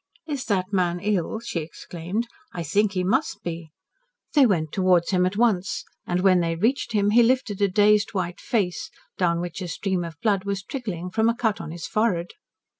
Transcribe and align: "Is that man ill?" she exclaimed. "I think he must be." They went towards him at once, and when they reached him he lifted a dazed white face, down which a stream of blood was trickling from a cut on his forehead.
"Is 0.27 0.45
that 0.45 0.73
man 0.73 0.99
ill?" 0.99 1.39
she 1.41 1.59
exclaimed. 1.59 2.27
"I 2.53 2.63
think 2.63 2.93
he 2.93 3.03
must 3.03 3.43
be." 3.43 3.69
They 4.33 4.47
went 4.47 4.71
towards 4.71 5.11
him 5.11 5.27
at 5.27 5.37
once, 5.37 5.83
and 6.07 6.21
when 6.21 6.39
they 6.39 6.55
reached 6.55 6.93
him 6.93 7.11
he 7.11 7.21
lifted 7.21 7.61
a 7.61 7.67
dazed 7.67 8.15
white 8.15 8.39
face, 8.41 8.89
down 9.19 9.41
which 9.41 9.61
a 9.61 9.67
stream 9.67 10.03
of 10.03 10.19
blood 10.23 10.43
was 10.43 10.63
trickling 10.63 11.11
from 11.11 11.29
a 11.29 11.35
cut 11.35 11.61
on 11.61 11.69
his 11.69 11.85
forehead. 11.85 12.29